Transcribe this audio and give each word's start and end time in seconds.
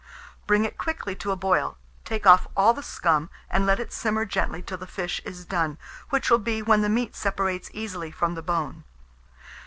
Bring 0.47 0.65
it 0.65 0.79
quickly 0.79 1.13
to 1.17 1.29
a 1.29 1.35
boil, 1.35 1.77
take 2.05 2.25
off 2.25 2.47
all 2.57 2.73
the 2.73 2.81
scum, 2.81 3.29
and 3.51 3.67
let 3.67 3.79
it 3.79 3.93
simmer 3.93 4.25
gently 4.25 4.63
till 4.63 4.79
the 4.79 4.87
fish 4.87 5.21
is 5.25 5.45
done, 5.45 5.77
which 6.09 6.31
will 6.31 6.39
be 6.41 6.63
when 6.63 6.81
the 6.81 6.89
meat 6.89 7.15
separates 7.15 7.69
easily 7.71 8.09
from 8.09 8.33
the 8.33 8.41
bone. 8.41 8.83